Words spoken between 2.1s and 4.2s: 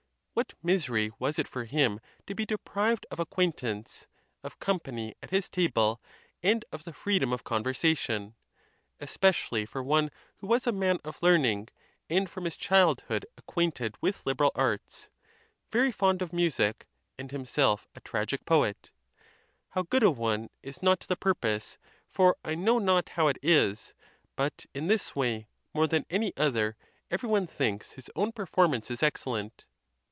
to be deprived of ac quaintance,